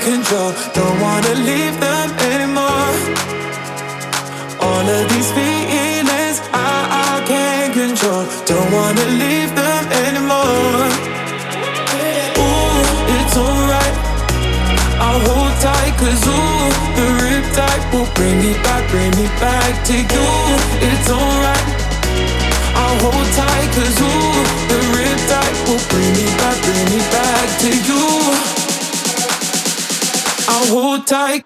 [0.00, 0.52] control.
[0.72, 2.92] Don't wanna leave them anymore.
[4.60, 6.72] All of these feelings I,
[7.04, 8.24] I can't control.
[8.46, 10.88] Don't wanna leave them anymore.
[12.40, 12.80] Ooh,
[13.16, 13.96] it's alright.
[15.04, 19.96] I'll hold tight, cause ooh, the riptide will bring me back, bring me back to
[19.96, 20.26] you.
[20.88, 21.66] It's alright.
[22.80, 27.70] I'll hold tight, cause ooh, the riptide will bring me back, bring me back to
[27.88, 27.89] you
[30.68, 31.44] hold tight.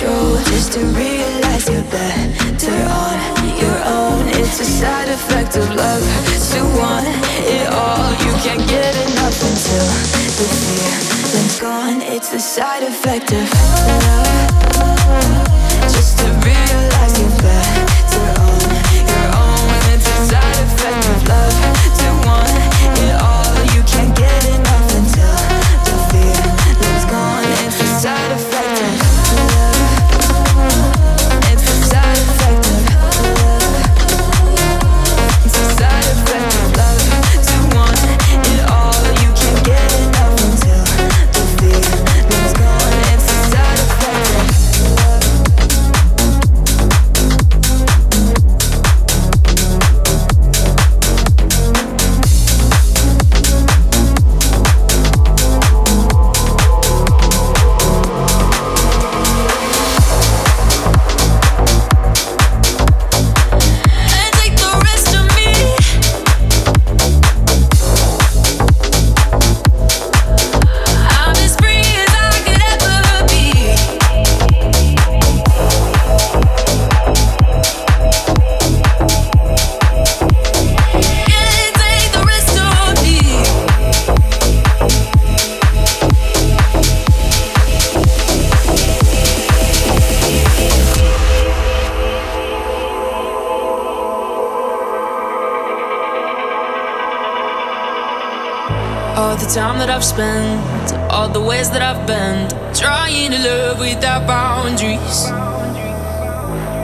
[0.00, 3.18] control just to realize you're better on
[3.58, 4.28] your own.
[4.28, 6.02] It's a side effect of love
[6.52, 8.10] to want it all.
[8.24, 9.86] You can't get enough until
[10.38, 12.00] the feeling's gone.
[12.02, 13.46] It's the side effect of
[15.44, 15.49] love.
[99.80, 105.24] that I've spent, all the ways that I've been, trying to love without boundaries.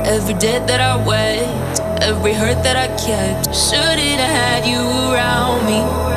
[0.09, 4.81] Every day that I wait, every hurt that I kept, shouldn't have had you
[5.13, 6.16] around me.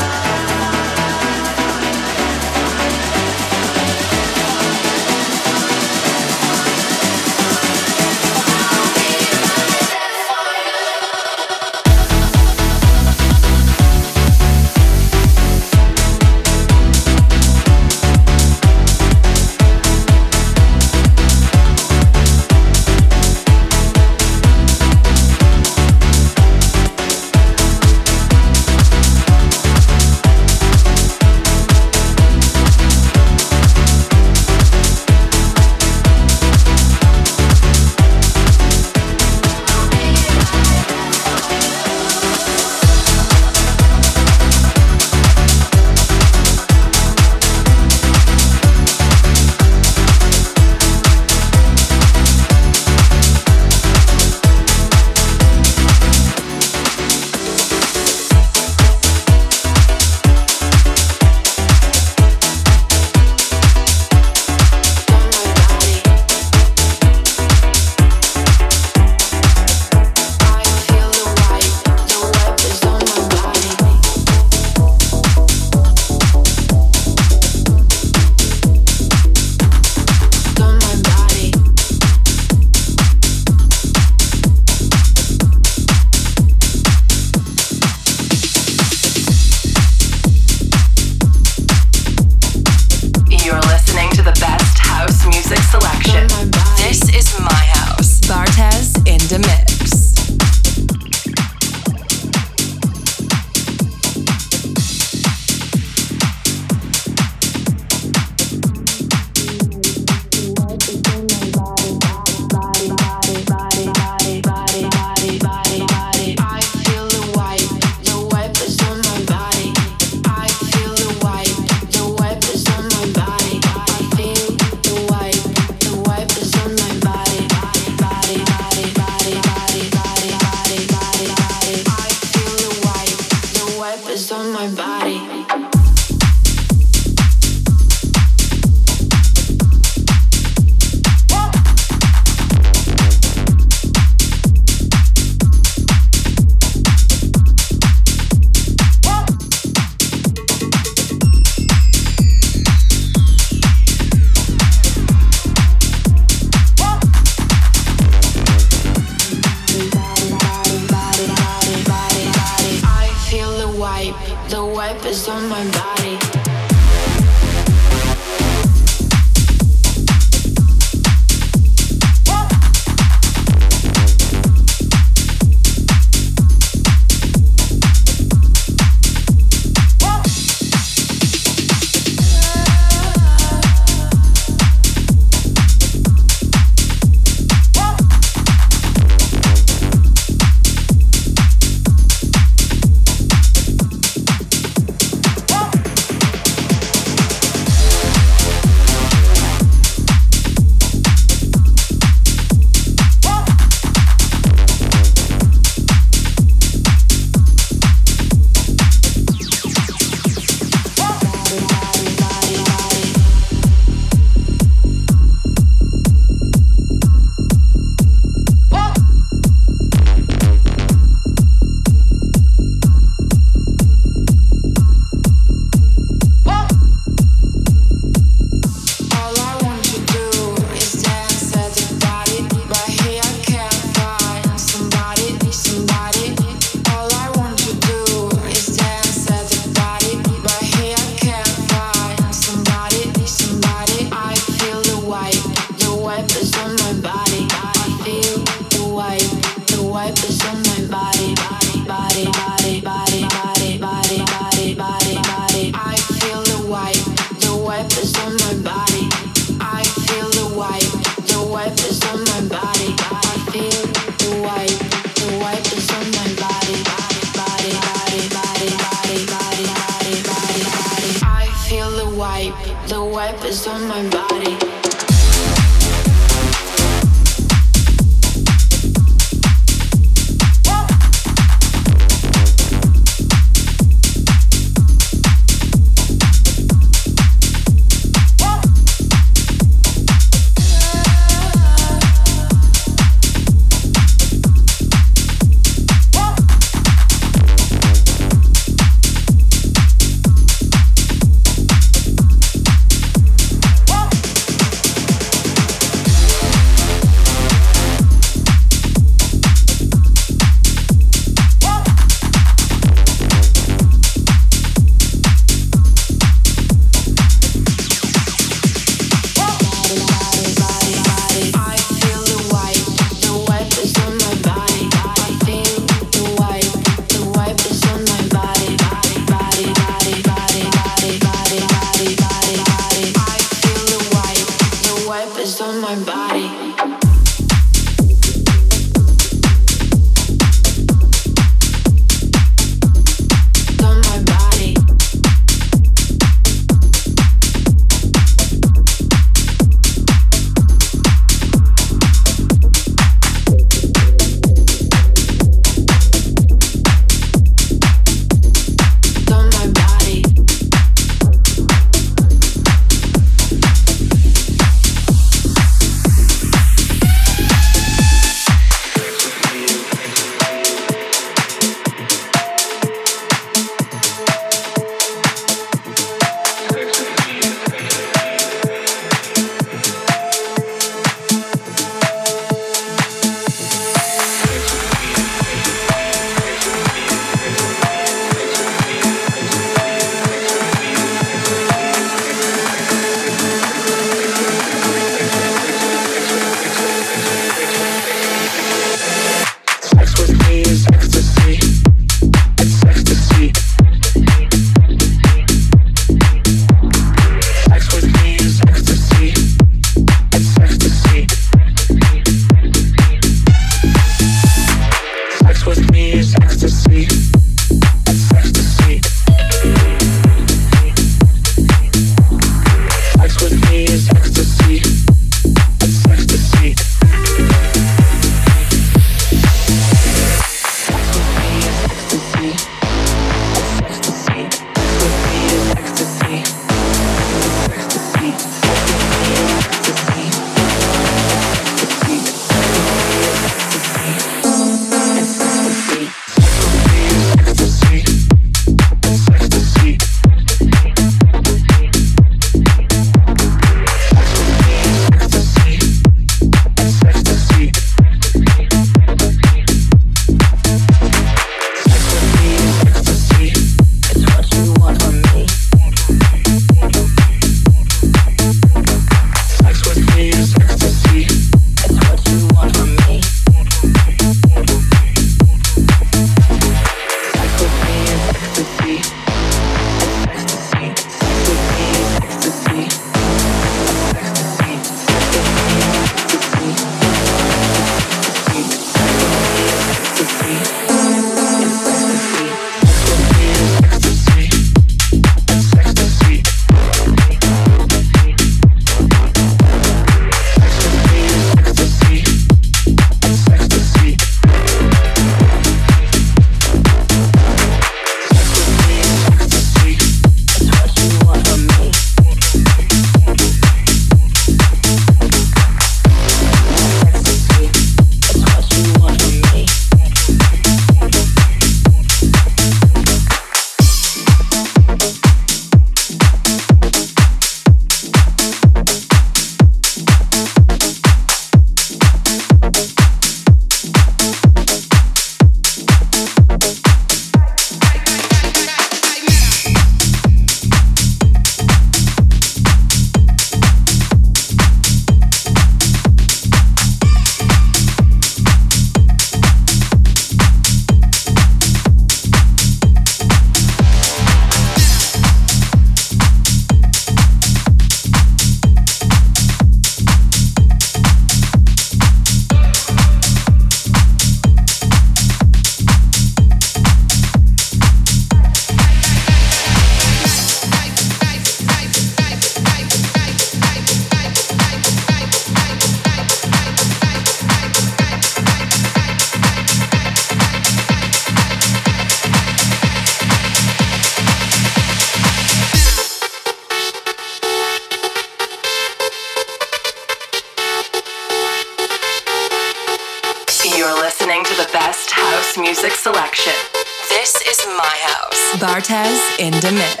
[599.39, 600.00] In the mix.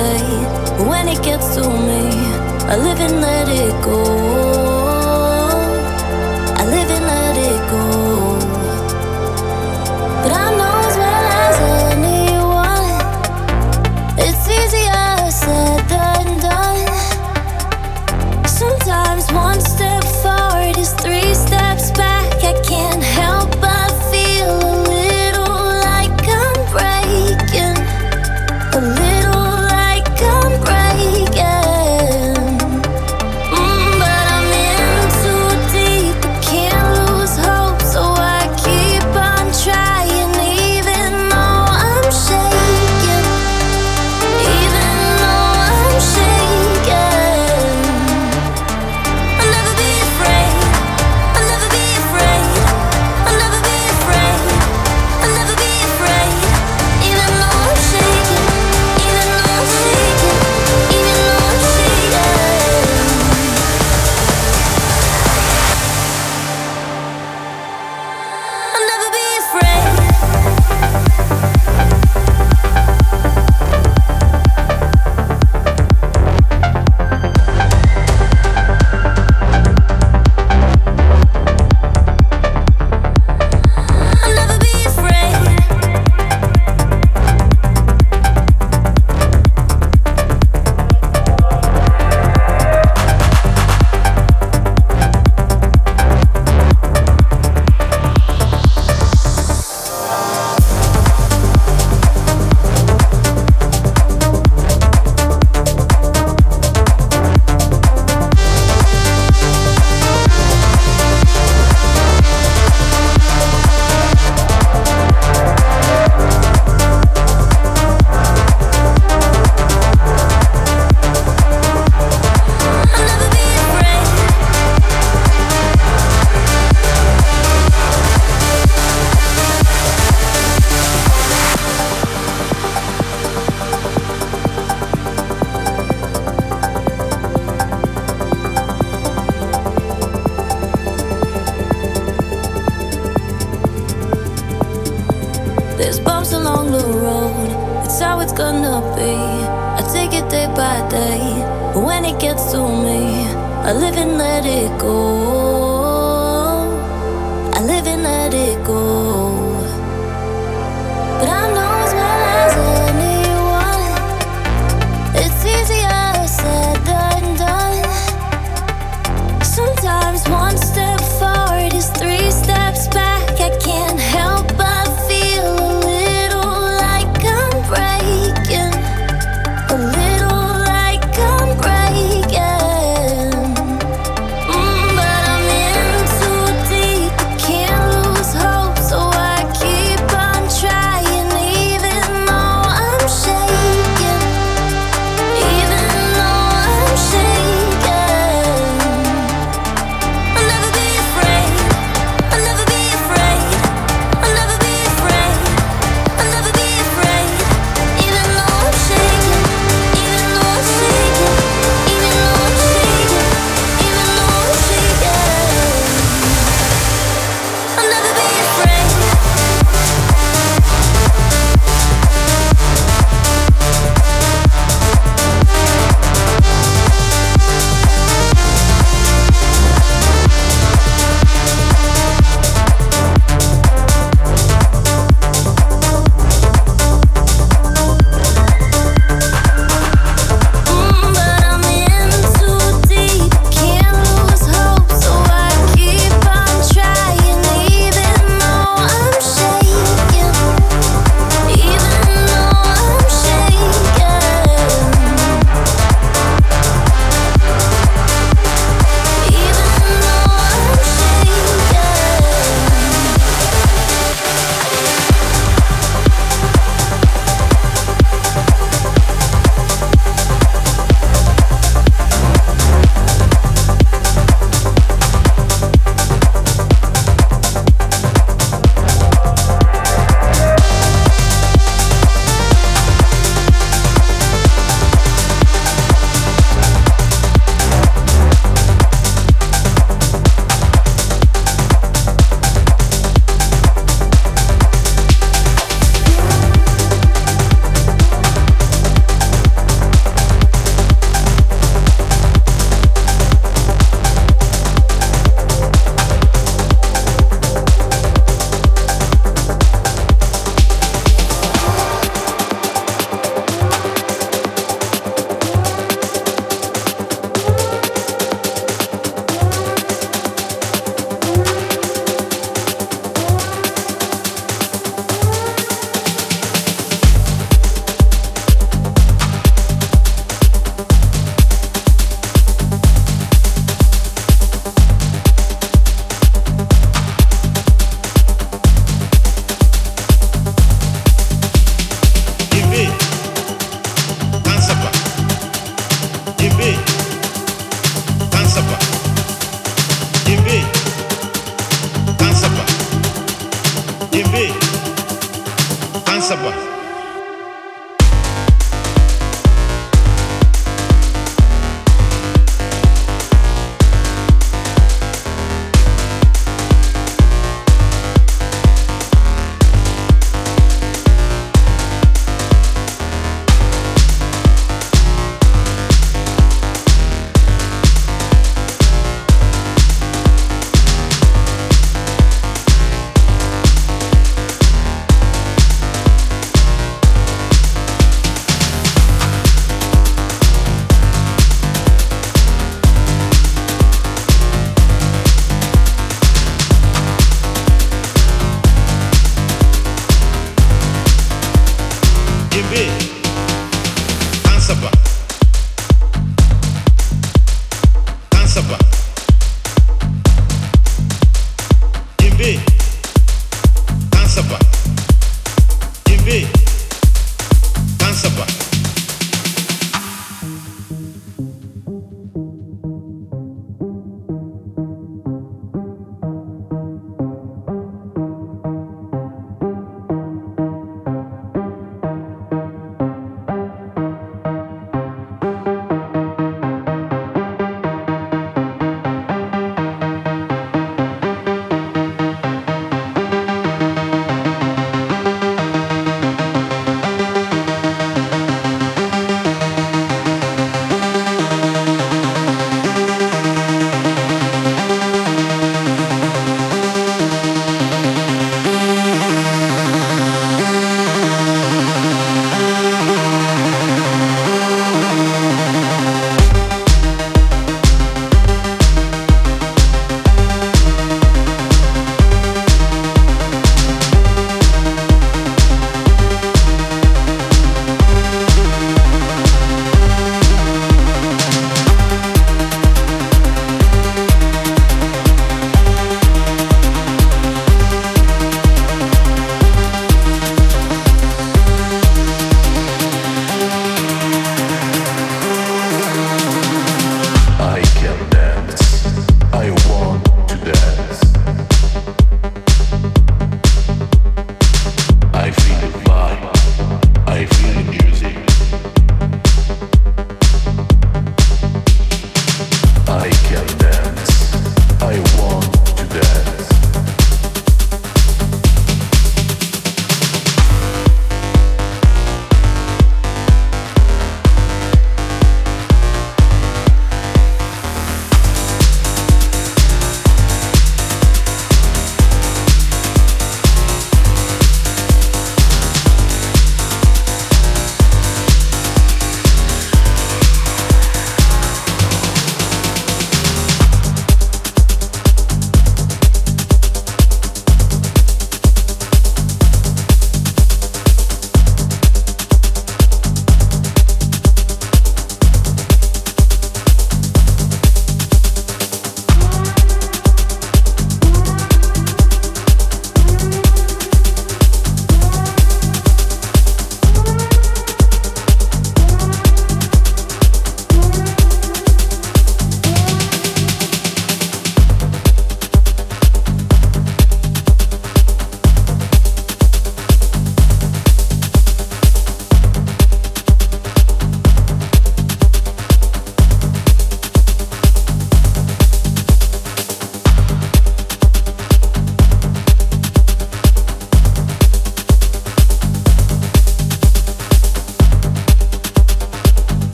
[0.00, 2.02] say when it gets to me.
[2.72, 4.39] I live and let it go.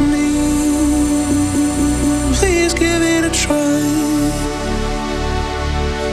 [0.00, 0.28] Me.
[2.38, 3.80] Please give it a try.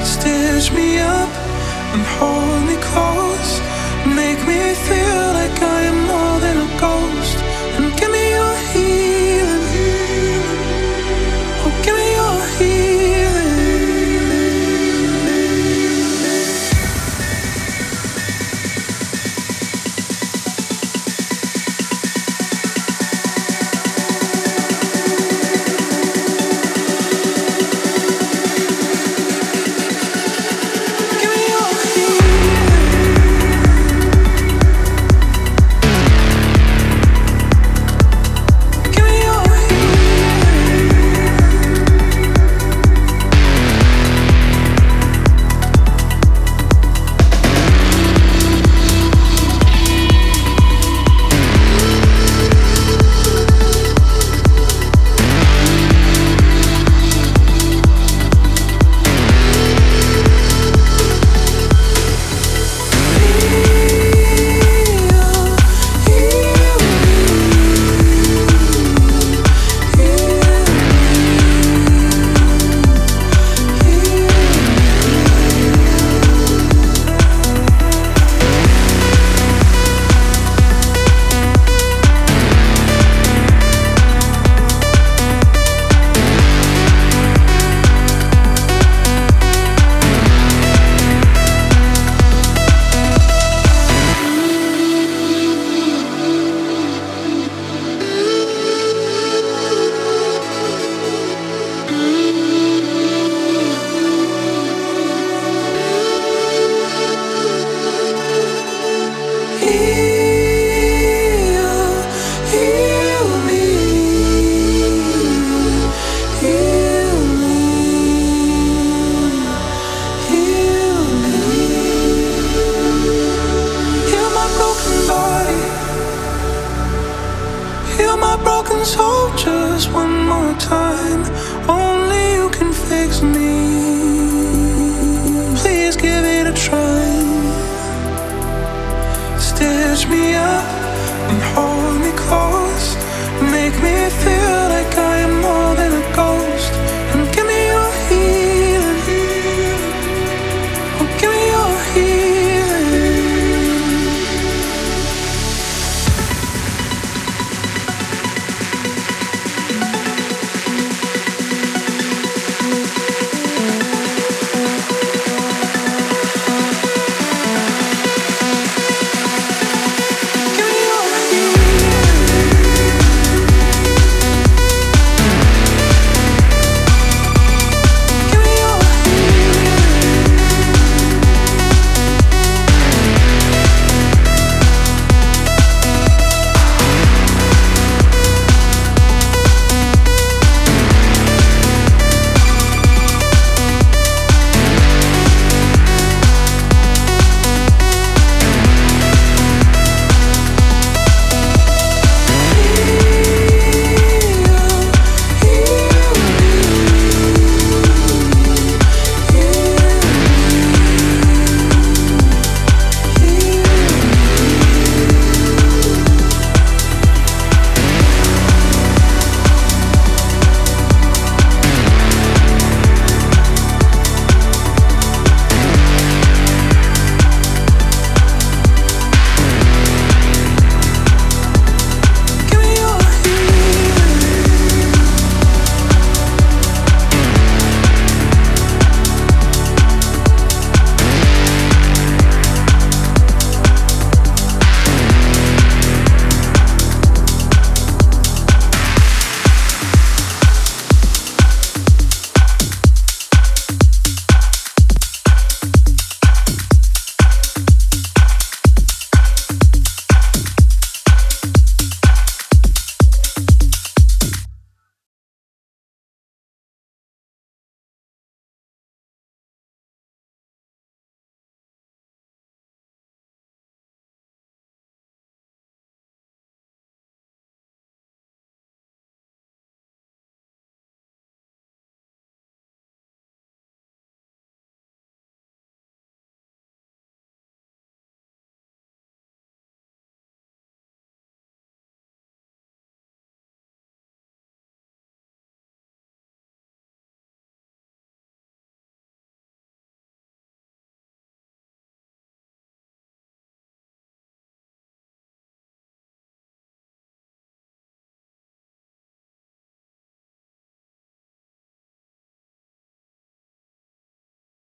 [0.04, 1.30] Stitch me up me
[1.94, 3.52] and hold me close.